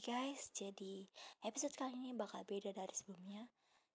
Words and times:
Guys, 0.00 0.48
jadi 0.56 1.04
episode 1.44 1.76
kali 1.76 1.92
ini 1.92 2.16
bakal 2.16 2.40
beda 2.48 2.72
dari 2.72 2.88
sebelumnya 2.96 3.44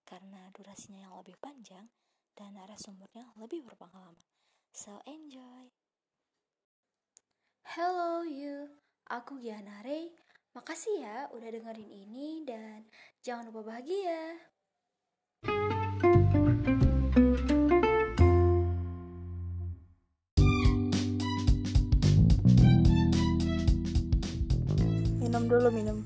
karena 0.05 0.53
durasinya 0.53 1.01
yang 1.01 1.17
lebih 1.17 1.33
panjang 1.41 1.89
dan 2.37 2.53
narasumbernya 2.53 3.33
lebih 3.41 3.65
berpengalaman. 3.65 4.21
So 4.69 5.01
enjoy. 5.09 5.73
Hello 7.73 8.21
you, 8.21 8.69
aku 9.09 9.41
Giana 9.41 9.81
Ray. 9.81 10.13
Makasih 10.53 11.01
ya 11.01 11.17
udah 11.33 11.49
dengerin 11.49 11.89
ini 11.89 12.45
dan 12.45 12.85
jangan 13.25 13.49
lupa 13.49 13.73
bahagia. 13.73 14.37
Minum 25.45 25.61
dulu 25.61 25.69
minum 25.69 25.97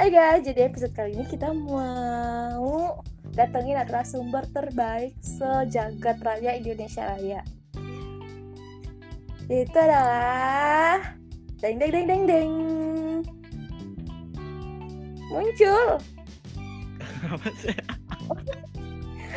Hai 0.00 0.08
guys, 0.08 0.40
jadi 0.48 0.72
episode 0.72 0.96
kali 0.96 1.12
ini 1.12 1.28
kita 1.28 1.52
mau 1.52 3.04
datengin 3.36 3.76
narasumber 3.76 4.48
terbaik 4.48 5.12
sejagat 5.20 6.24
raya 6.24 6.56
Indonesia 6.56 7.04
Raya. 7.04 7.44
Itu 9.44 9.76
adalah 9.76 11.20
deng 11.60 11.76
deng 11.76 11.92
deng 11.92 12.06
deng 12.08 12.22
deng 12.24 12.50
muncul. 15.28 16.00
apa 17.28 17.48
sih? 17.60 17.76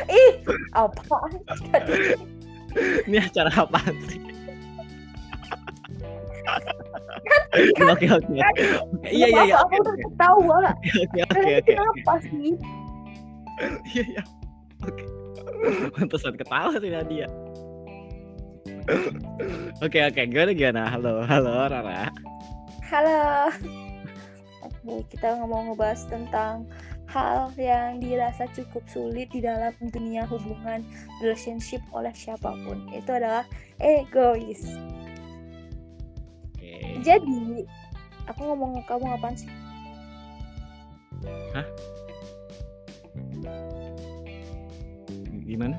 Ih, 0.08 0.32
apaan? 0.72 1.44
Ini 3.04 3.20
acara 3.20 3.52
apa 3.52 3.84
sih? 4.08 4.33
Oke 7.94 8.06
oke. 8.10 8.34
Oke, 8.34 8.62
Iya 9.10 9.26
iya 9.30 9.42
iya. 9.46 9.56
Aku 9.62 9.74
udah 9.78 9.94
ketawa. 9.94 10.58
Oke 10.74 11.20
oke 11.22 11.50
oke. 11.62 11.72
Kenapa 11.72 12.14
sih? 12.22 12.52
Iya 13.94 14.02
iya. 14.10 14.22
Oke. 14.82 15.04
Pantesan 15.94 16.34
ketawa 16.34 16.74
sih 16.76 16.90
Nadia. 16.90 17.28
Oke 19.80 19.98
oke, 20.04 20.20
gimana 20.28 20.52
gimana? 20.52 20.82
Halo 20.90 21.24
halo 21.24 21.52
Rara. 21.70 22.10
Halo. 22.84 23.48
Oke, 24.64 25.04
kita 25.12 25.40
ngomong 25.40 25.72
ngebahas 25.72 26.04
tentang 26.08 26.68
hal 27.08 27.52
yang 27.56 28.02
dirasa 28.02 28.48
cukup 28.52 28.84
sulit 28.90 29.30
di 29.30 29.44
dalam 29.44 29.72
dunia 29.92 30.26
hubungan 30.26 30.82
relationship 31.22 31.80
oleh 31.94 32.12
siapa 32.12 32.52
pun. 32.64 32.90
Itu 32.92 33.14
adalah 33.14 33.46
egois. 33.80 34.66
Jadi, 37.04 37.68
aku 38.24 38.40
ngomong 38.48 38.80
ke 38.80 38.82
kamu 38.88 39.12
apaan 39.12 39.36
sih? 39.36 39.50
Gimana? 45.44 45.76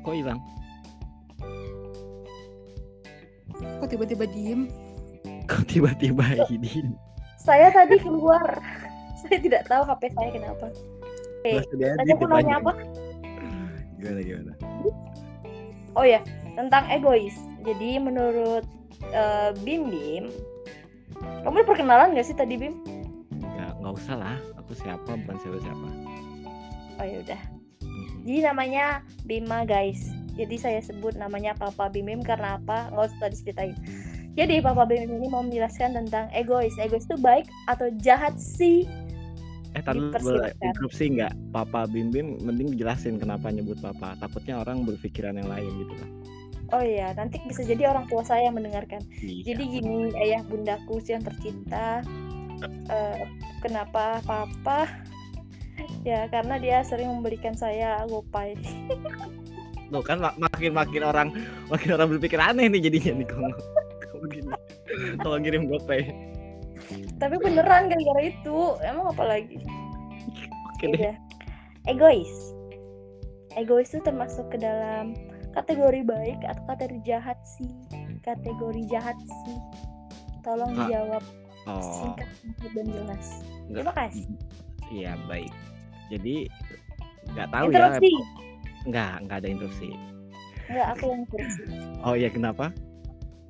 Kok 0.00 0.16
hilang? 0.16 0.40
Kok 3.60 3.88
tiba-tiba 3.92 4.24
diem? 4.32 4.72
Kok 5.44 5.68
tiba-tiba 5.68 6.48
ini? 6.48 6.96
Saya 7.36 7.68
tadi 7.68 8.00
keluar. 8.00 8.56
saya 9.20 9.36
tidak 9.36 9.68
tahu 9.68 9.84
HP 9.84 10.02
saya 10.16 10.30
kenapa. 10.32 10.66
Oke, 11.44 11.52
tadi 11.68 12.10
aku 12.16 12.24
nanya 12.24 12.56
apa? 12.56 12.72
Gimana 14.00 14.20
gimana? 14.24 14.52
Oh 15.92 16.04
ya, 16.08 16.24
tentang 16.54 16.86
egois. 16.90 17.34
Jadi 17.62 18.00
menurut 18.00 18.64
eh, 19.12 19.50
Bim 19.62 19.90
Bim, 19.90 20.24
kamu 21.44 21.62
udah 21.62 21.68
perkenalan 21.68 22.16
gak 22.16 22.26
sih 22.26 22.36
tadi 22.36 22.56
Bim? 22.56 22.74
Nggak 23.34 23.72
nggak 23.80 23.94
usah 23.96 24.16
lah. 24.16 24.38
Aku 24.64 24.72
siapa 24.72 25.10
bukan 25.24 25.36
siapa 25.40 25.58
siapa. 25.60 25.88
Oh 27.00 27.06
ya 27.06 27.18
udah. 27.24 27.40
Jadi 28.24 28.40
namanya 28.44 29.00
Bima 29.24 29.64
guys. 29.64 30.12
Jadi 30.36 30.56
saya 30.56 30.80
sebut 30.80 31.16
namanya 31.16 31.52
Papa 31.56 31.88
Bim 31.92 32.08
Bim 32.08 32.20
karena 32.24 32.56
apa? 32.60 32.88
Nggak 32.92 33.12
usah 33.12 33.28
diceritain. 33.32 33.76
Jadi 34.38 34.62
Papa 34.62 34.86
Bim 34.86 35.04
Bim 35.04 35.20
ini 35.20 35.28
mau 35.28 35.42
menjelaskan 35.44 35.96
tentang 35.96 36.30
egois. 36.32 36.72
Egois 36.80 37.04
itu 37.04 37.16
baik 37.18 37.48
atau 37.68 37.90
jahat 38.00 38.36
sih? 38.38 38.86
Eh, 39.74 39.82
tadi 39.82 40.02
boleh 40.02 40.50
interupsi 40.58 41.14
nggak? 41.14 41.32
Papa 41.54 41.86
Bim 41.86 42.10
Bim, 42.10 42.38
mending 42.42 42.74
dijelasin 42.74 43.18
kenapa 43.18 43.50
nyebut 43.50 43.78
Papa. 43.78 44.18
Takutnya 44.18 44.62
orang 44.62 44.82
berpikiran 44.86 45.38
yang 45.38 45.48
lain 45.50 45.70
gitu 45.86 45.94
lah. 45.98 46.10
Oh 46.70 46.82
iya, 46.82 47.10
nanti 47.18 47.42
bisa 47.42 47.66
jadi 47.66 47.90
orang 47.90 48.06
tua 48.06 48.22
saya 48.22 48.46
yang 48.46 48.54
mendengarkan. 48.54 49.02
Iya. 49.18 49.54
Jadi 49.54 49.62
gini, 49.78 50.14
ayah 50.22 50.42
bundaku 50.46 51.02
sih 51.02 51.18
yang 51.18 51.26
tercinta. 51.26 52.02
Eh, 52.90 53.18
kenapa 53.62 54.22
Papa? 54.24 54.86
Ya 56.04 56.28
karena 56.28 56.60
dia 56.60 56.84
sering 56.84 57.08
memberikan 57.08 57.56
saya 57.56 58.04
gopay. 58.04 58.52
Tuh 59.92 60.04
kan 60.04 60.20
mak- 60.20 60.36
makin 60.36 60.76
makin 60.76 61.02
orang 61.02 61.28
makin 61.72 61.96
orang 61.96 62.08
berpikir 62.12 62.36
aneh 62.36 62.68
nih 62.68 62.84
jadinya 62.84 63.24
nih 63.24 63.28
kalau 63.28 63.50
kalau 64.04 64.26
gini. 64.28 64.52
Kalau 65.24 65.36
ngirim 65.40 65.72
GoPay. 65.72 66.12
Tapi 67.16 67.36
beneran 67.40 67.88
gara-gara 67.88 68.22
itu, 68.28 68.58
emang 68.84 69.12
apa 69.12 69.24
lagi? 69.24 69.56
Oke 70.76 70.84
deh. 70.92 71.00
Udah. 71.00 71.14
Egois. 71.88 72.32
Egois 73.56 73.88
itu 73.88 74.04
termasuk 74.04 74.52
ke 74.52 74.60
dalam 74.60 75.16
kategori 75.54 76.00
baik 76.06 76.40
atau 76.46 76.62
kategori 76.70 77.00
jahat 77.06 77.38
sih? 77.44 77.70
Kategori 78.22 78.82
jahat 78.90 79.16
sih. 79.18 79.58
Tolong 80.40 80.72
Kak. 80.72 80.88
dijawab 80.88 81.24
Oh, 81.68 81.84
singkat 82.00 82.28
dan 82.72 82.86
jelas. 82.88 83.44
enggak. 83.68 83.84
Terima 83.84 83.94
kasih. 83.94 84.24
Iya, 84.88 85.12
baik. 85.28 85.52
Jadi 86.08 86.34
nggak 87.36 87.48
tahu 87.52 87.66
ya. 87.68 87.72
Interupsi. 87.76 88.12
Nggak, 88.88 89.12
nggak 89.28 89.36
ada 89.44 89.48
interupsi. 89.48 89.88
Enggak, 90.72 90.86
aku 90.96 91.04
yang 91.12 91.20
interupsi. 91.28 91.62
Oh 92.00 92.14
iya, 92.16 92.28
kenapa? 92.32 92.72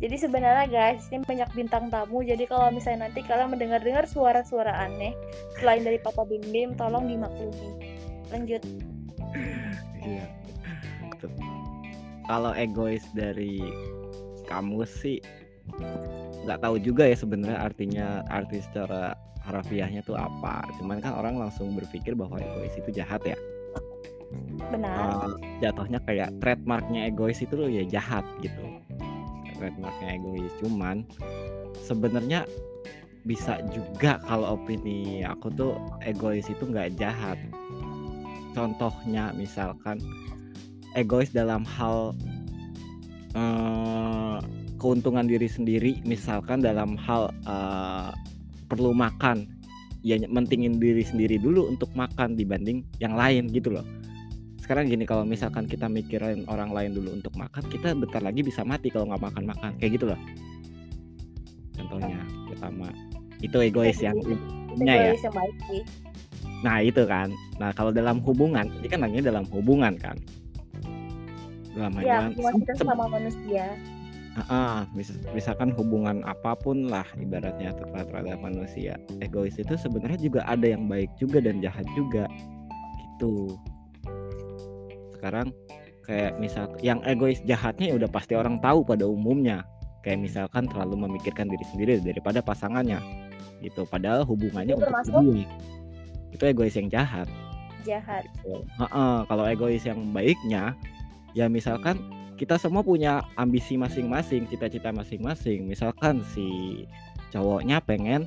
Jadi 0.01 0.17
sebenarnya 0.17 0.67
guys, 0.73 1.05
ini 1.13 1.21
banyak 1.29 1.51
bintang 1.53 1.93
tamu. 1.93 2.25
Jadi 2.25 2.49
kalau 2.49 2.73
misalnya 2.73 3.07
nanti 3.09 3.21
kalian 3.21 3.53
mendengar-dengar 3.53 4.09
suara-suara 4.09 4.73
aneh 4.89 5.13
selain 5.61 5.85
dari 5.85 6.01
Papa 6.01 6.25
Bim 6.25 6.41
Bim, 6.49 6.73
tolong 6.73 7.05
dimaklumi. 7.05 8.01
Lanjut. 8.33 8.65
Iya. 10.01 10.25
Kalau 12.31 12.55
egois 12.55 13.03
dari 13.11 13.59
kamu 14.47 14.87
sih 14.87 15.19
nggak 16.47 16.63
tahu 16.63 16.79
juga 16.79 17.11
ya 17.11 17.19
sebenarnya 17.19 17.59
artinya 17.59 18.07
arti 18.31 18.63
secara 18.63 19.19
harafiahnya 19.43 20.07
tuh 20.07 20.15
apa. 20.15 20.63
Cuman 20.79 21.03
kan 21.03 21.19
orang 21.19 21.43
langsung 21.43 21.75
berpikir 21.75 22.15
bahwa 22.15 22.39
egois 22.39 22.79
itu 22.79 22.95
jahat 22.95 23.19
ya. 23.27 23.35
Benar. 24.71 25.27
Eh, 25.27 25.59
jatuhnya 25.59 25.99
kayak 26.07 26.31
trademarknya 26.39 27.11
egois 27.11 27.43
itu 27.43 27.59
loh 27.59 27.67
ya 27.67 27.83
jahat 27.83 28.23
gitu. 28.39 28.63
Trademarknya 29.59 30.09
egois. 30.23 30.53
Cuman 30.63 31.03
sebenarnya 31.83 32.47
bisa 33.27 33.59
juga 33.75 34.17
kalau 34.25 34.57
opini 34.57 35.27
aku 35.27 35.51
tuh 35.53 35.75
egois 36.07 36.47
itu 36.47 36.63
nggak 36.63 36.95
jahat. 36.95 37.37
Contohnya 38.55 39.35
misalkan 39.35 39.99
egois 40.95 41.31
dalam 41.31 41.63
hal 41.67 42.15
eh, 43.35 44.39
keuntungan 44.81 45.29
diri 45.29 45.47
sendiri, 45.47 46.01
misalkan 46.09 46.65
dalam 46.65 46.97
hal 46.99 47.31
eh, 47.45 48.11
perlu 48.71 48.95
makan, 48.95 49.47
ya 50.01 50.17
mentingin 50.31 50.81
diri 50.81 51.05
sendiri 51.05 51.37
dulu 51.37 51.69
untuk 51.69 51.93
makan 51.93 52.39
dibanding 52.39 52.87
yang 53.03 53.15
lain 53.15 53.51
gitu 53.53 53.75
loh. 53.75 53.85
Sekarang 54.63 54.87
gini 54.87 55.03
kalau 55.03 55.27
misalkan 55.27 55.67
kita 55.67 55.91
mikirin 55.91 56.47
orang 56.47 56.71
lain 56.71 56.95
dulu 56.95 57.19
untuk 57.19 57.35
makan, 57.35 57.67
kita 57.67 57.91
bentar 57.91 58.23
lagi 58.23 58.47
bisa 58.47 58.63
mati 58.63 58.87
kalau 58.87 59.11
nggak 59.11 59.23
makan-makan 59.27 59.75
kayak 59.83 59.99
gitu 59.99 60.15
loh. 60.15 60.21
Contohnya 61.75 62.23
pertama 62.47 62.87
itu 63.43 63.57
egois 63.59 63.99
yang 63.99 64.15
ya. 64.23 65.11
Egois 65.11 65.23
yang 65.27 65.35
baik 65.35 65.57
sih. 65.67 65.83
Nah 66.61 66.79
itu 66.85 67.03
kan. 67.09 67.33
Nah 67.57 67.73
kalau 67.73 67.91
dalam 67.91 68.21
hubungan, 68.23 68.69
ini 68.79 68.87
kan 68.87 69.01
nanya 69.03 69.27
dalam 69.33 69.45
hubungan 69.51 69.97
kan. 69.97 70.17
Dalam 71.75 71.93
Ya, 72.03 72.27
kita 72.35 72.73
sama 72.83 73.07
manusia. 73.07 73.79
Ah, 74.47 74.87
mis- 74.95 75.19
misalkan 75.35 75.75
hubungan 75.75 76.23
apa 76.23 76.55
pun 76.55 76.87
lah 76.87 77.03
ibaratnya 77.19 77.75
terhadap 77.75 78.15
terhadap 78.15 78.39
manusia. 78.39 78.95
Egois 79.19 79.59
itu 79.59 79.75
sebenarnya 79.75 80.19
juga 80.23 80.41
ada 80.47 80.71
yang 80.71 80.87
baik 80.87 81.11
juga 81.19 81.43
dan 81.43 81.59
jahat 81.59 81.83
juga. 81.99 82.31
Gitu. 82.95 83.59
Sekarang 85.19 85.51
kayak 86.07 86.39
misal 86.39 86.71
yang 86.79 87.03
egois 87.03 87.43
jahatnya 87.43 87.91
ya 87.91 87.95
udah 87.99 88.11
pasti 88.11 88.39
orang 88.39 88.63
tahu 88.63 88.87
pada 88.87 89.03
umumnya. 89.03 89.67
Kayak 90.07 90.23
misalkan 90.23 90.65
terlalu 90.71 91.11
memikirkan 91.11 91.51
diri 91.51 91.65
sendiri 91.67 91.93
daripada 91.99 92.39
pasangannya. 92.39 93.03
Gitu. 93.61 93.83
Padahal 93.91 94.23
hubungannya 94.23 94.79
Itu 94.79 94.81
untuk 94.81 94.95
kedua. 95.11 95.43
Itu 96.31 96.43
egois 96.47 96.79
yang 96.79 96.87
jahat. 96.87 97.27
Jahat. 97.83 98.25
Heeh, 98.47 99.17
kalau 99.27 99.45
egois 99.51 99.83
yang 99.83 99.99
baiknya 100.15 100.79
ya 101.35 101.47
misalkan 101.47 102.01
kita 102.41 102.57
semua 102.57 102.81
punya 102.81 103.21
ambisi 103.37 103.77
masing-masing, 103.77 104.49
cita-cita 104.49 104.89
masing-masing. 104.97 105.69
Misalkan 105.69 106.25
si 106.33 106.49
cowoknya 107.29 107.85
pengen 107.85 108.25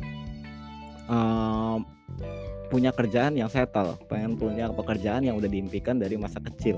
em, 1.10 1.82
punya 2.70 2.94
kerjaan 2.94 3.34
yang 3.34 3.50
settle, 3.50 3.98
pengen 4.06 4.38
punya 4.38 4.70
pekerjaan 4.70 5.26
yang 5.26 5.34
udah 5.42 5.50
diimpikan 5.50 5.98
dari 5.98 6.14
masa 6.14 6.38
kecil. 6.46 6.78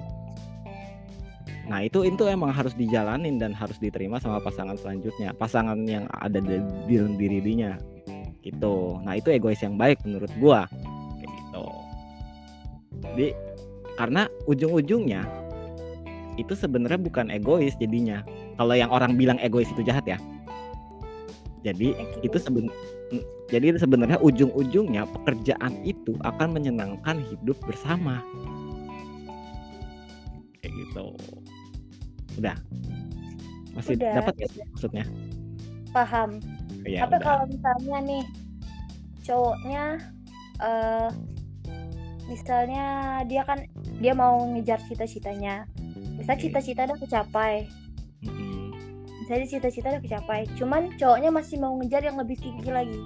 Nah 1.67 1.83
itu 1.83 2.07
itu 2.07 2.23
emang 2.23 2.55
harus 2.55 2.71
dijalanin 2.71 3.35
dan 3.35 3.51
harus 3.51 3.75
diterima 3.83 4.15
sama 4.23 4.39
pasangan 4.39 4.79
selanjutnya, 4.79 5.35
pasangan 5.35 5.83
yang 5.83 6.07
ada 6.15 6.39
di 6.39 6.55
dalam 6.87 7.19
diri 7.19 7.43
dirinya, 7.43 7.75
gitu. 8.47 9.01
Nah 9.03 9.19
itu 9.19 9.33
egois 9.35 9.59
yang 9.59 9.75
baik 9.75 9.99
menurut 10.07 10.31
gua, 10.39 10.71
gitu. 11.19 11.65
Jadi 13.11 13.27
karena 13.99 14.29
ujung-ujungnya 14.47 15.44
itu 16.35 16.53
sebenarnya 16.53 16.99
bukan 16.99 17.31
egois 17.31 17.75
jadinya. 17.79 18.21
Kalau 18.59 18.75
yang 18.75 18.91
orang 18.91 19.15
bilang 19.15 19.39
egois 19.39 19.69
itu 19.71 19.81
jahat 19.83 20.03
ya. 20.07 20.19
Jadi 21.65 21.97
itu 22.21 22.37
seben 22.37 22.69
mm, 23.09 23.23
jadi 23.49 23.73
sebenarnya 23.77 24.21
ujung-ujungnya 24.21 25.09
pekerjaan 25.21 25.81
itu 25.81 26.13
akan 26.21 26.53
menyenangkan 26.53 27.21
hidup 27.31 27.57
bersama. 27.65 28.21
Kayak 30.61 30.73
gitu. 30.77 31.05
Udah. 32.37 32.57
Masih 33.75 33.99
Udah, 33.99 34.23
dapat 34.23 34.33
ya 34.39 34.47
maksudnya? 34.71 35.05
paham. 35.95 36.43
Ya 36.83 37.07
Tapi 37.07 37.15
udah. 37.17 37.23
kalau 37.23 37.43
misalnya 37.47 37.97
nih 38.03 38.23
cowoknya 39.23 39.83
eh 40.59 41.09
misalnya 42.27 42.85
dia 43.25 43.41
kan 43.47 43.63
dia 44.03 44.11
mau 44.11 44.43
ngejar 44.51 44.83
cita-citanya. 44.91 45.63
Misalnya 46.15 46.39
Oke. 46.39 46.45
cita-cita 46.47 46.81
udah 46.87 46.99
kecapai. 46.99 47.53
Misalnya 49.21 49.47
cita-cita 49.49 49.87
udah 49.89 50.03
kecapai. 50.03 50.41
Cuman 50.55 50.93
cowoknya 50.95 51.29
masih 51.29 51.57
mau 51.57 51.73
ngejar 51.81 52.05
yang 52.05 52.17
lebih 52.17 52.37
tinggi 52.37 52.69
lagi. 52.69 52.99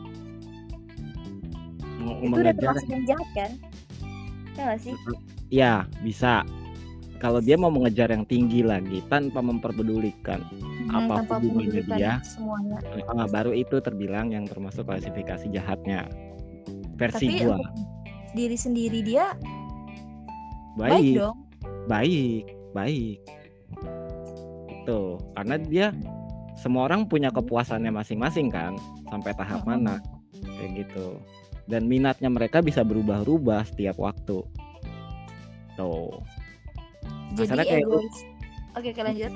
Mau 1.99 2.15
Itu 2.19 2.31
udah 2.31 2.53
mengejar 2.53 2.55
termasuk 2.55 2.87
yang 2.89 3.03
jahat 3.07 3.29
kan? 3.35 3.51
Ya 4.55 4.61
nggak 4.67 4.79
sih? 4.79 4.95
Ya, 5.49 5.73
bisa. 6.03 6.43
Kalau 7.19 7.43
dia 7.43 7.59
mau 7.59 7.67
mengejar 7.67 8.07
yang 8.11 8.23
tinggi 8.23 8.63
lagi 8.63 9.03
tanpa 9.11 9.43
memperdulikan 9.43 10.39
Hmm, 10.89 11.05
apa 11.05 11.21
pun 11.21 11.27
tanpa 11.27 11.35
hubungannya 11.37 11.83
dia, 11.99 12.13
semuanya. 12.25 12.77
ah, 13.13 13.27
baru 13.29 13.51
itu 13.53 13.77
terbilang 13.77 14.33
yang 14.33 14.47
termasuk 14.49 14.87
klasifikasi 14.87 15.45
jahatnya. 15.53 16.09
Versi 16.97 17.29
Tapi 17.29 17.45
gua 17.45 17.59
diri 18.33 18.57
sendiri 18.57 18.99
dia 19.05 19.33
baik, 20.73 20.91
baik, 20.95 21.15
dong. 21.19 21.37
baik, 21.85 22.43
baik. 22.75 23.19
Itu 24.69 25.21
karena 25.35 25.55
dia 25.59 25.87
semua 26.59 26.89
orang 26.91 27.07
punya 27.07 27.31
kepuasannya 27.31 27.93
masing-masing 27.93 28.51
kan, 28.51 28.75
sampai 29.07 29.31
tahap 29.33 29.63
mana 29.63 30.03
kayak 30.43 30.85
gitu. 30.85 31.19
Dan 31.69 31.85
minatnya 31.85 32.27
mereka 32.33 32.59
bisa 32.65 32.81
berubah-ubah 32.81 33.69
setiap 33.69 34.01
waktu. 34.01 34.41
Tuh. 35.77 36.11
Jadi 37.37 37.45
Kasarnya 37.45 37.65
kayak 37.69 37.85
egois. 37.85 38.17
Oke, 38.73 38.89
oke 38.93 39.01
lanjut. 39.05 39.33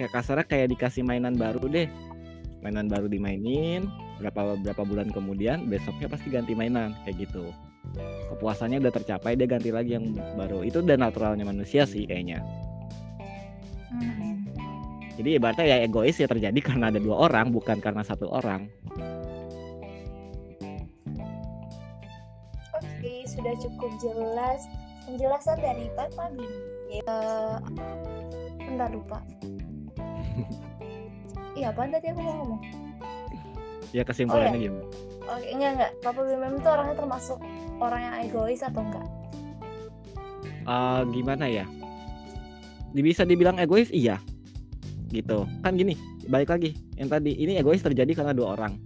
kayak 0.00 0.16
kasarnya 0.16 0.46
kayak 0.48 0.72
dikasih 0.72 1.04
mainan 1.04 1.36
baru 1.36 1.68
deh 1.68 1.84
mainan 2.64 2.88
baru 2.88 3.04
dimainin 3.04 3.84
berapa 4.16 4.56
berapa 4.60 4.82
bulan 4.84 5.12
kemudian 5.12 5.68
besoknya 5.68 6.08
pasti 6.08 6.32
ganti 6.32 6.56
mainan 6.56 6.96
kayak 7.04 7.28
gitu 7.28 7.52
kepuasannya 8.30 8.78
udah 8.78 8.92
tercapai 8.92 9.34
dia 9.34 9.48
ganti 9.48 9.70
lagi 9.70 9.96
yang 9.96 10.12
baru 10.34 10.62
itu 10.62 10.80
udah 10.80 10.96
naturalnya 10.96 11.44
manusia 11.44 11.84
sih 11.84 12.04
kayaknya 12.04 12.40
Hmm. 13.90 14.46
jadi 15.18 15.42
ibaratnya 15.42 15.66
ya 15.66 15.76
egois 15.82 16.14
ya 16.14 16.30
terjadi 16.30 16.54
karena 16.70 16.94
ada 16.94 17.02
dua 17.02 17.26
orang 17.26 17.50
bukan 17.50 17.82
karena 17.82 18.06
satu 18.06 18.30
orang 18.30 18.70
Oke, 22.70 23.24
sudah 23.26 23.52
cukup 23.58 23.90
jelas 23.98 24.64
penjelasan 25.04 25.56
dari 25.58 25.88
Papa 25.96 26.32
Bim. 26.32 26.52
Ya, 26.92 27.16
bentar 28.62 28.88
lupa. 28.88 29.18
Iya, 31.50 31.74
apa 31.74 31.82
tadi 31.90 32.06
aku 32.14 32.20
mau 32.22 32.34
ngomong? 32.40 32.62
ya 33.90 34.06
kesimpulannya 34.06 34.54
gimana 34.56 34.86
Oke, 35.26 35.46
enggak 35.50 35.70
enggak. 35.76 35.90
Papa 36.00 36.20
Bim 36.22 36.40
itu 36.56 36.68
orangnya 36.70 36.96
termasuk 36.96 37.38
orang 37.80 38.00
yang 38.00 38.14
egois 38.28 38.60
atau 38.60 38.84
enggak? 38.84 39.08
Eh, 40.60 41.00
gimana 41.10 41.44
ya? 41.48 41.64
Bisa 42.92 43.24
dibilang 43.24 43.58
egois 43.58 43.88
iya. 43.90 44.20
Gitu. 45.10 45.48
Kan 45.64 45.74
gini 45.74 45.96
balik 46.28 46.52
lagi. 46.52 46.76
Yang 46.94 47.08
tadi 47.18 47.30
ini 47.34 47.58
egois 47.58 47.82
terjadi 47.82 48.12
karena 48.14 48.36
dua 48.36 48.54
orang. 48.54 48.78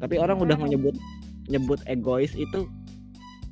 Tapi 0.00 0.16
orang 0.16 0.40
udah 0.40 0.56
Hmm. 0.56 0.64
menyebut 0.70 0.94
nyebut 1.50 1.80
egois 1.84 2.32
itu 2.32 2.64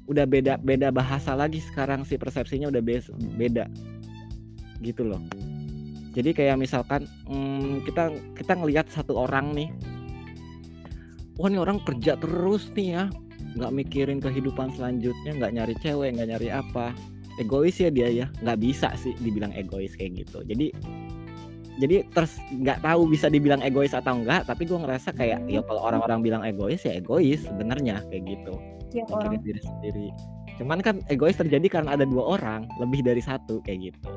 udah 0.09 0.25
beda 0.25 0.56
beda 0.62 0.88
bahasa 0.94 1.37
lagi 1.37 1.61
sekarang. 1.61 2.06
Sih 2.08 2.17
persepsinya 2.17 2.73
udah 2.73 2.81
bes- 2.81 3.12
beda. 3.37 3.69
Gitu 4.81 5.05
loh. 5.05 5.20
Jadi 6.12 6.37
kayak 6.37 6.61
misalkan 6.61 7.08
hmm, 7.25 7.85
kita 7.88 8.12
kita 8.37 8.53
ngelihat 8.56 8.87
satu 8.93 9.17
orang 9.17 9.56
nih. 9.56 9.69
Wah 11.41 11.49
ini 11.49 11.56
orang 11.56 11.81
kerja 11.81 12.20
terus 12.20 12.69
nih 12.76 12.88
ya 12.93 13.05
nggak 13.56 13.72
mikirin 13.72 14.19
kehidupan 14.19 14.72
selanjutnya 14.72 15.37
nggak 15.37 15.52
nyari 15.52 15.75
cewek 15.81 16.16
nggak 16.16 16.28
nyari 16.37 16.49
apa. 16.52 16.96
Egois 17.40 17.76
ya 17.81 17.88
dia 17.88 18.08
ya. 18.08 18.26
Nggak 18.44 18.58
bisa 18.60 18.93
sih 19.00 19.16
dibilang 19.20 19.52
egois 19.56 19.96
kayak 19.96 20.25
gitu. 20.25 20.44
Jadi 20.44 20.72
jadi 21.81 22.04
terus 22.12 22.37
nggak 22.52 22.84
tahu 22.84 23.08
bisa 23.08 23.32
dibilang 23.32 23.64
egois 23.64 23.96
atau 23.96 24.20
enggak 24.20 24.44
tapi 24.44 24.69
gue 24.69 24.76
ngerasa 24.76 25.16
kayak 25.16 25.49
ya 25.49 25.64
kalau 25.64 25.81
orang-orang 25.81 26.20
bilang 26.20 26.43
egois 26.44 26.84
ya 26.84 26.93
egois 26.93 27.40
sebenarnya 27.49 28.04
kayak 28.12 28.25
gitu. 28.28 28.54
Orang. 29.08 29.32
mikirin 29.32 29.40
diri 29.40 29.60
sendiri. 29.64 30.08
Cuman 30.60 30.78
kan 30.84 31.00
egois 31.08 31.37
terjadi 31.40 31.81
karena 31.81 31.96
ada 31.96 32.05
dua 32.05 32.37
orang 32.37 32.69
lebih 32.76 33.00
dari 33.00 33.25
satu 33.25 33.64
kayak 33.64 33.93
gitu. 33.93 34.10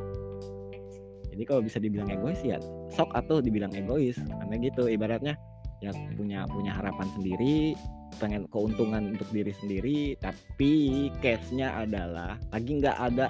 Jadi 1.32 1.44
kalau 1.48 1.64
bisa 1.64 1.80
dibilang 1.80 2.12
egois 2.12 2.40
ya 2.44 2.60
sok 2.92 3.16
atau 3.16 3.40
dibilang 3.40 3.72
egois. 3.72 4.20
Karena 4.20 4.56
gitu 4.60 4.92
ibaratnya 4.92 5.40
ya 5.80 5.92
punya 6.20 6.44
punya 6.52 6.76
harapan 6.76 7.08
sendiri 7.16 7.76
pengen 8.18 8.48
keuntungan 8.48 9.12
untuk 9.18 9.28
diri 9.36 9.52
sendiri 9.52 10.16
tapi 10.24 11.08
case-nya 11.20 11.76
adalah 11.84 12.40
lagi 12.56 12.80
nggak 12.80 12.98
ada 12.98 13.28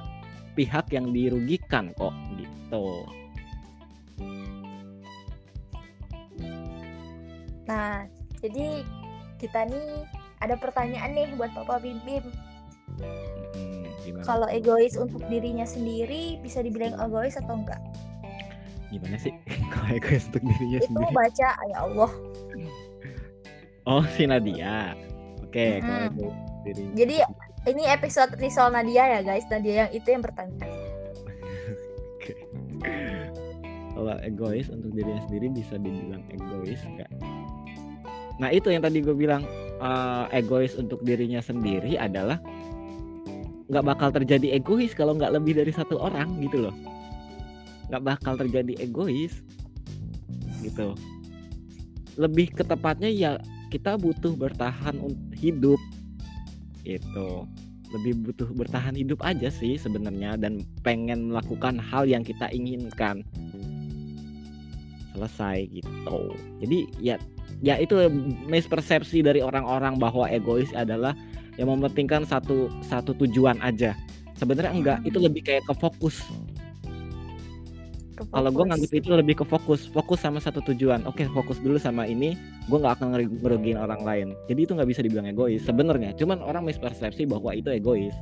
pihak 0.54 0.94
yang 0.94 1.10
dirugikan 1.12 1.92
kok 1.98 2.13
gitu 2.38 3.03
Nah, 7.65 8.05
jadi 8.46 8.86
kita 9.41 9.65
nih 9.65 10.05
ada 10.38 10.53
pertanyaan 10.53 11.17
nih 11.17 11.34
buat 11.34 11.50
Papa 11.58 11.82
Bim 11.82 11.98
Bim. 12.05 12.25
Hmm, 13.01 14.22
Kalau 14.22 14.46
egois 14.46 14.94
untuk 15.01 15.25
dirinya 15.27 15.65
sendiri 15.65 16.38
bisa 16.46 16.62
dibilang 16.62 16.94
egois 17.01 17.36
atau 17.36 17.58
enggak? 17.58 17.82
gimana 18.94 19.17
sih 19.17 19.34
kalau 19.74 19.89
egois 19.91 20.29
untuk 20.29 20.46
dirinya 20.46 20.79
Itu 20.79 20.88
sendiri 20.94 21.12
baca 21.12 21.50
ya 21.74 21.77
Allah. 21.84 22.12
Oh 23.86 24.04
si 24.13 24.25
Nadia 24.25 24.94
oke 25.42 25.82
kalau 25.82 25.98
Mm-mm. 25.98 26.10
egois 26.12 26.36
untuk 26.36 26.58
dirinya 26.65 26.94
Jadi 26.98 27.18
ini 27.65 27.84
episode 27.89 28.38
Risol 28.38 28.70
Nadia 28.70 29.10
ya 29.10 29.20
guys. 29.25 29.46
Nadia 29.50 29.86
yang 29.86 29.92
itu 29.94 30.08
yang 30.13 30.22
bertanya. 30.22 30.65
Oke. 32.13 32.34
Kalau 33.96 34.15
egois 34.22 34.68
untuk 34.70 34.92
dirinya 34.94 35.22
sendiri 35.25 35.48
bisa 35.50 35.75
dibilang 35.82 36.22
egois 36.30 36.82
enggak? 36.86 37.10
Nah 38.38 38.51
itu 38.51 38.70
yang 38.70 38.84
tadi 38.86 39.01
gue 39.01 39.15
bilang 39.18 39.42
eh, 39.82 40.25
egois 40.38 40.77
untuk 40.77 41.01
dirinya 41.01 41.42
sendiri 41.42 41.98
adalah 41.98 42.38
nggak 43.65 43.82
bakal 43.82 44.13
terjadi 44.13 44.62
egois 44.62 44.94
kalau 44.94 45.18
nggak 45.18 45.34
lebih 45.34 45.58
dari 45.58 45.74
satu 45.74 45.98
orang 45.98 46.38
gitu 46.46 46.70
loh. 46.70 46.75
Nggak 47.89 48.04
bakal 48.04 48.34
terjadi 48.38 48.77
egois 48.77 49.42
gitu. 50.62 50.94
Lebih 52.13 52.54
ke 52.54 52.62
tepatnya 52.62 53.10
ya 53.10 53.32
kita 53.75 54.00
butuh 54.00 54.32
bertahan 54.39 54.96
hidup. 55.36 55.75
Gitu. 56.88 57.29
Lebih 57.91 58.13
butuh 58.24 58.50
bertahan 58.55 58.96
hidup 58.96 59.20
aja 59.20 59.51
sih 59.51 59.75
sebenarnya 59.75 60.39
dan 60.39 60.63
pengen 60.79 61.36
melakukan 61.36 61.75
hal 61.75 62.08
yang 62.08 62.24
kita 62.24 62.48
inginkan. 62.55 63.27
Selesai 65.12 65.67
gitu. 65.75 66.20
Jadi 66.63 66.88
ya 67.03 67.20
ya 67.60 67.75
itu 67.75 68.00
mispersepsi 68.48 69.20
dari 69.20 69.44
orang-orang 69.44 70.00
bahwa 70.00 70.27
egois 70.32 70.72
adalah 70.72 71.12
yang 71.60 71.72
mementingkan 71.72 72.24
satu 72.24 72.72
satu 72.79 73.12
tujuan 73.27 73.60
aja. 73.60 73.91
Sebenarnya 74.39 74.72
enggak. 74.72 75.00
Itu 75.03 75.20
lebih 75.20 75.44
kayak 75.44 75.67
ke 75.67 75.74
fokus 75.75 76.24
kalau 78.15 78.48
gue 78.48 78.63
nganggap 78.63 78.91
itu 78.95 79.10
lebih 79.12 79.36
ke 79.43 79.45
fokus 79.45 79.91
fokus 79.91 80.24
sama 80.24 80.39
satu 80.39 80.63
tujuan. 80.72 81.03
Oke 81.03 81.24
okay, 81.24 81.27
fokus 81.36 81.60
dulu 81.60 81.75
sama 81.75 82.07
ini 82.07 82.39
gue 82.72 82.77
nggak 82.79 83.00
akan 83.00 83.07
ngerugiin 83.43 83.75
orang 83.75 84.01
lain. 84.07 84.27
Jadi 84.48 84.60
itu 84.63 84.72
nggak 84.72 84.88
bisa 84.88 85.03
dibilang 85.03 85.27
egois 85.27 85.60
sebenarnya. 85.67 86.15
Cuman 86.15 86.39
orang 86.39 86.63
mispersepsi 86.63 87.27
bahwa 87.27 87.51
itu 87.51 87.67
egois. 87.75 88.15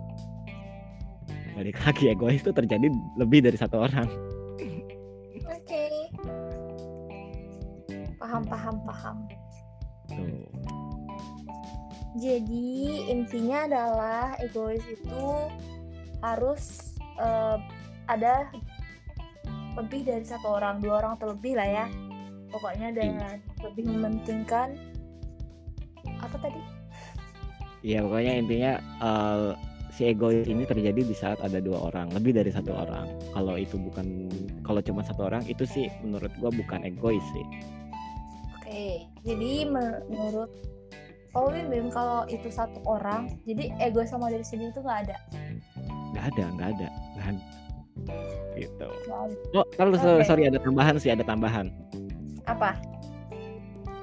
Balik 1.54 1.78
lagi 1.86 2.10
egois 2.10 2.42
itu 2.42 2.50
terjadi 2.50 2.90
lebih 3.22 3.46
dari 3.46 3.58
satu 3.58 3.86
orang. 3.86 4.10
Oke. 5.46 5.62
Okay. 5.62 5.94
paham 8.18 8.42
paham 8.50 8.76
paham. 8.88 9.18
Tuh. 10.10 10.46
jadi 12.14 12.70
intinya 13.10 13.66
adalah 13.66 14.38
egois 14.38 14.84
itu 14.86 15.26
harus 16.22 16.94
uh, 17.18 17.58
ada 18.08 18.52
lebih 19.74 20.02
dari 20.06 20.26
satu 20.26 20.62
orang 20.62 20.80
dua 20.80 21.02
orang 21.02 21.18
atau 21.18 21.34
lebih 21.34 21.58
lah 21.58 21.68
ya. 21.68 21.86
Pokoknya 22.54 22.94
dengan 22.94 23.42
lebih 23.66 23.84
mementingkan 23.90 24.78
apa 26.22 26.38
tadi? 26.38 26.62
Iya 27.82 28.06
pokoknya 28.06 28.34
intinya 28.40 28.74
eh, 28.80 29.52
si 29.90 30.10
egois 30.10 30.46
ini 30.46 30.64
terjadi 30.64 31.02
di 31.02 31.16
saat 31.18 31.42
ada 31.42 31.58
dua 31.58 31.90
orang 31.90 32.14
lebih 32.14 32.38
dari 32.38 32.54
satu 32.54 32.72
orang. 32.72 33.10
Kalau 33.34 33.58
itu 33.58 33.76
bukan 33.82 34.30
kalau 34.62 34.80
cuma 34.86 35.02
satu 35.02 35.26
orang 35.28 35.44
itu 35.50 35.66
sih 35.66 35.90
menurut 36.06 36.30
gua 36.38 36.54
bukan 36.54 36.86
egois 36.86 37.26
sih. 37.34 37.46
Oke 38.62 39.10
jadi 39.26 39.66
me- 39.68 40.04
menurut 40.10 40.50
Oh 41.34 41.50
Bim, 41.50 41.90
kalau 41.90 42.30
itu 42.30 42.46
satu 42.54 42.78
orang, 42.86 43.26
jadi 43.42 43.74
egois 43.82 44.14
sama 44.14 44.30
diri 44.30 44.46
sendiri 44.46 44.70
itu 44.70 44.86
nggak 44.86 45.10
ada. 45.10 45.18
nggak 46.14 46.26
ada 46.30 46.46
nggak 46.54 46.70
ada. 46.78 46.88
Nggak 47.18 47.26
ada 47.26 47.42
gitu. 48.64 48.88
Oh 49.58 49.66
kalau 49.76 49.96
sorry, 50.00 50.24
Oke. 50.24 50.28
sorry 50.28 50.44
ada 50.48 50.60
tambahan 50.64 50.96
sih 51.00 51.12
ada 51.12 51.24
tambahan. 51.28 51.68
Apa? 52.48 52.94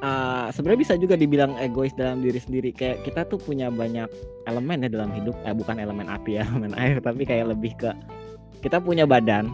Eh, 0.01 0.49
sebenarnya 0.57 0.81
bisa 0.81 0.95
juga 0.97 1.13
dibilang 1.13 1.61
egois 1.61 1.93
dalam 1.93 2.25
diri 2.25 2.41
sendiri. 2.41 2.73
Kayak 2.73 3.05
kita 3.05 3.29
tuh 3.29 3.37
punya 3.37 3.69
banyak 3.69 4.09
elemen 4.49 4.81
ya 4.81 4.89
dalam 4.89 5.13
hidup. 5.13 5.37
Eh 5.45 5.53
bukan 5.53 5.77
elemen 5.77 6.09
api 6.09 6.41
ya 6.41 6.43
elemen 6.49 6.73
air 6.81 7.05
tapi 7.05 7.29
kayak 7.29 7.53
lebih 7.53 7.77
ke 7.77 7.93
kita 8.65 8.81
punya 8.81 9.05
badan 9.05 9.49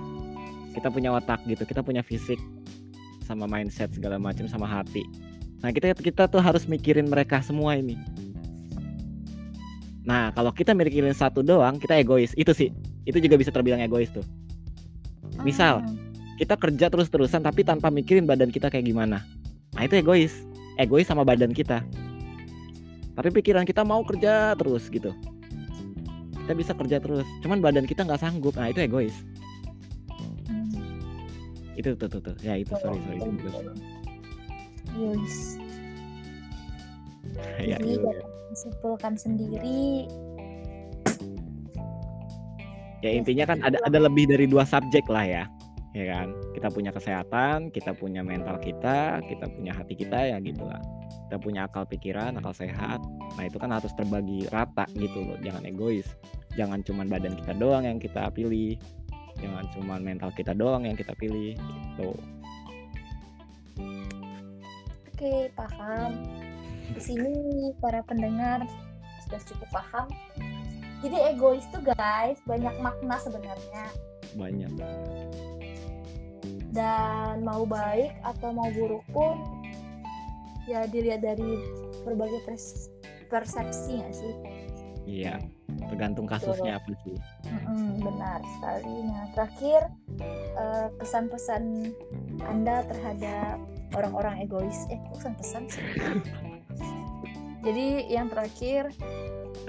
kita 0.75 0.91
punya 0.91 1.15
otak 1.15 1.41
gitu 1.49 1.63
kita 1.63 1.81
punya 1.81 2.05
fisik 2.05 2.37
sama 3.25 3.49
mindset 3.49 3.91
segala 3.91 4.23
macam 4.23 4.47
sama 4.47 4.71
hati. 4.71 5.03
Nah 5.67 5.75
kita 5.75 5.99
kita 5.99 6.31
tuh 6.31 6.39
harus 6.39 6.71
mikirin 6.71 7.11
mereka 7.11 7.43
semua 7.43 7.75
ini. 7.75 7.99
Nah 10.07 10.31
kalau 10.31 10.55
kita 10.55 10.79
mikirin 10.79 11.11
satu 11.11 11.43
doang 11.43 11.83
kita 11.83 11.99
egois. 11.99 12.31
Itu 12.39 12.55
sih. 12.55 12.71
Itu 13.03 13.19
juga 13.19 13.35
bisa 13.35 13.51
terbilang 13.51 13.83
egois 13.83 14.15
tuh 14.15 14.23
Misal. 15.43 15.83
Hmm. 15.83 16.05
kita 16.37 16.53
kerja 16.53 16.93
terus-terusan 16.93 17.41
tapi 17.41 17.65
tanpa 17.65 17.89
mikirin 17.89 18.29
badan 18.29 18.53
kita 18.53 18.69
kayak 18.69 18.85
gimana. 18.85 19.25
Nah 19.73 19.89
itu 19.89 19.97
egois, 19.97 20.45
egois 20.77 21.09
sama 21.09 21.25
badan 21.25 21.49
kita. 21.49 21.81
Tapi 23.17 23.29
pikiran 23.33 23.65
kita 23.65 23.81
mau 23.89 24.05
kerja 24.05 24.53
terus 24.53 24.93
gitu. 24.93 25.17
Kita 26.45 26.53
bisa 26.53 26.77
kerja 26.77 27.01
terus, 27.01 27.25
cuman 27.41 27.65
badan 27.65 27.89
kita 27.89 28.05
nggak 28.05 28.21
sanggup. 28.21 28.53
Nah 28.53 28.69
itu 28.69 28.85
egois. 28.85 29.17
Hmm. 30.45 30.77
Itu 31.73 31.97
tuh 31.97 32.05
tuh 32.05 32.21
tuh. 32.21 32.37
Ya 32.45 32.61
itu 32.61 32.77
sorry 32.77 33.01
sorry. 33.09 33.21
Egois. 34.93 35.57
Ya, 37.61 37.77
Jadi 37.77 38.01
dapat 38.01 38.33
disimpulkan 38.49 39.13
sendiri 39.13 40.09
ya 43.05 43.11
intinya 43.13 43.45
kan 43.49 43.59
ada 43.65 43.81
ada 43.85 43.99
lebih 43.99 44.29
dari 44.31 44.47
dua 44.49 44.65
subjek 44.65 45.05
lah 45.09 45.25
ya. 45.25 45.45
Ya 45.97 46.05
kan. 46.13 46.37
Kita 46.53 46.69
punya 46.69 46.93
kesehatan, 46.93 47.73
kita 47.73 47.97
punya 47.97 48.21
mental 48.21 48.61
kita, 48.61 49.25
kita 49.25 49.49
punya 49.49 49.73
hati 49.73 49.97
kita 49.97 50.29
ya 50.29 50.37
gitulah. 50.45 50.81
Kita 51.27 51.41
punya 51.41 51.65
akal 51.65 51.89
pikiran, 51.89 52.37
akal 52.37 52.53
sehat. 52.53 53.01
Nah 53.41 53.45
itu 53.49 53.57
kan 53.57 53.73
harus 53.73 53.91
terbagi 53.97 54.45
rata 54.53 54.85
gitu 54.93 55.25
loh. 55.25 55.41
Jangan 55.41 55.65
egois. 55.65 56.05
Jangan 56.53 56.85
cuman 56.85 57.09
badan 57.09 57.33
kita 57.41 57.53
doang 57.57 57.89
yang 57.89 57.97
kita 57.97 58.29
pilih. 58.29 58.77
Jangan 59.41 59.65
cuman 59.73 60.01
mental 60.05 60.31
kita 60.37 60.53
doang 60.53 60.85
yang 60.85 60.97
kita 60.97 61.17
pilih. 61.17 61.57
Gitu. 61.57 62.11
Oke, 65.17 65.49
paham. 65.57 66.13
Di 66.93 67.01
sini 67.01 67.73
para 67.81 68.05
pendengar 68.05 68.69
sudah 69.27 69.41
cukup 69.43 69.69
paham. 69.75 70.07
Jadi 71.05 71.17
egois 71.35 71.67
tuh 71.69 71.83
guys 71.85 72.41
banyak 72.49 72.73
makna 72.81 73.21
sebenarnya 73.21 73.85
Banyak. 74.33 74.73
dan 76.73 77.45
mau 77.45 77.65
baik 77.69 78.17
atau 78.25 78.53
mau 78.53 78.69
buruk 78.73 79.05
pun 79.13 79.37
ya 80.69 80.85
dilihat 80.89 81.21
dari 81.25 81.61
berbagai 82.05 82.41
pers- 82.49 82.89
persepsi 83.29 84.01
nggak 84.01 84.15
sih? 84.15 84.35
Iya. 85.07 85.39
Tergantung 85.87 86.27
kasusnya 86.27 86.81
apa 86.81 86.91
sih. 87.05 87.17
Mm-mm, 87.47 88.03
benar 88.03 88.41
sekali. 88.59 88.95
Nah 89.07 89.25
terakhir 89.37 89.81
eh, 90.57 90.89
pesan-pesan 90.99 91.93
anda 92.43 92.83
terhadap 92.89 93.61
orang-orang 93.95 94.49
egois. 94.49 94.89
Eh 94.91 94.99
pesan-pesan 95.13 95.63
sih? 95.71 95.85
Jadi 97.67 98.07
yang 98.07 98.31
terakhir 98.31 98.95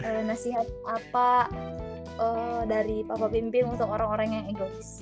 eh, 0.05 0.21
nasihat 0.21 0.69
apa 0.85 1.49
eh, 2.21 2.61
dari 2.69 3.01
Papa 3.01 3.25
Pimpin 3.25 3.65
untuk 3.65 3.89
orang-orang 3.89 4.29
yang 4.37 4.45
egois? 4.53 5.01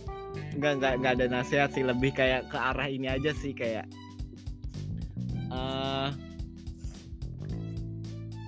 Enggak, 0.56 0.80
enggak, 0.80 0.94
enggak 1.04 1.14
ada 1.20 1.26
nasihat 1.28 1.70
sih 1.76 1.84
lebih 1.84 2.16
kayak 2.16 2.48
ke 2.48 2.56
arah 2.56 2.88
ini 2.88 3.12
aja 3.12 3.36
sih 3.36 3.52
kayak 3.52 3.84
eh 5.52 6.10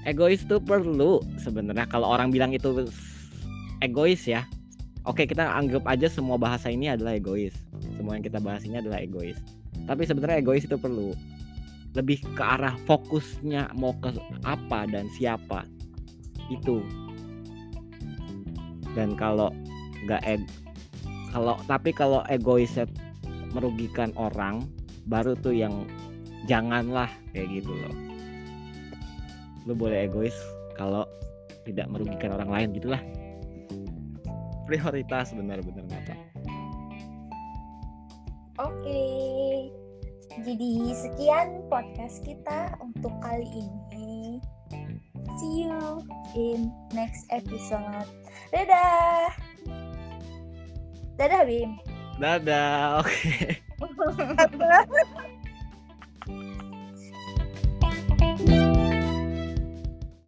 egois 0.08 0.42
tuh 0.48 0.64
perlu 0.64 1.20
sebenarnya 1.36 1.84
kalau 1.92 2.08
orang 2.08 2.32
bilang 2.32 2.56
itu 2.56 2.88
egois 3.84 4.24
ya. 4.24 4.48
Oke, 5.08 5.24
kita 5.24 5.56
anggap 5.56 5.88
aja 5.88 6.12
semua 6.12 6.36
bahasa 6.36 6.68
ini 6.68 6.92
adalah 6.92 7.16
egois. 7.16 7.56
Semua 7.96 8.20
yang 8.20 8.24
kita 8.28 8.44
bahas 8.44 8.64
ini 8.68 8.80
adalah 8.80 9.00
egois. 9.00 9.40
Tapi 9.88 10.04
sebenarnya 10.04 10.44
egois 10.44 10.68
itu 10.68 10.76
perlu 10.76 11.16
lebih 11.96 12.20
ke 12.36 12.44
arah 12.44 12.76
fokusnya 12.90 13.72
mau 13.80 13.96
ke 14.02 14.12
apa 14.44 14.90
dan 14.90 15.08
siapa 15.16 15.64
itu. 16.52 16.84
Dan 18.98 19.14
kalau 19.14 19.54
nggak 20.04 20.22
eg 20.26 20.42
kalau 21.32 21.60
tapi 21.70 21.94
kalau 21.94 22.26
egoisnya 22.32 22.90
merugikan 23.54 24.12
orang 24.18 24.66
baru 25.08 25.38
tuh 25.40 25.56
yang 25.56 25.88
janganlah 26.50 27.12
kayak 27.32 27.62
gitu 27.62 27.72
loh. 27.72 27.96
Lu 29.68 29.74
boleh 29.76 30.08
egois 30.08 30.36
kalau 30.80 31.04
tidak 31.68 31.92
merugikan 31.92 32.36
orang 32.36 32.50
lain 32.50 32.68
gitulah. 32.76 33.02
Prioritas 34.68 35.32
benar-benar 35.32 35.88
mata 35.88 36.16
Oke, 38.58 39.70
jadi 40.44 40.72
sekian 40.94 41.66
podcast 41.70 42.22
kita 42.26 42.76
untuk 42.84 43.14
kali 43.24 43.48
ini. 43.48 44.42
See 45.38 45.70
you 45.70 46.02
in 46.34 46.74
next 46.94 47.30
episode. 47.30 48.10
Dadah. 48.50 49.34
Dadah 51.18 51.42
Bim. 51.46 51.78
dadah 52.18 53.06
oke 53.06 53.22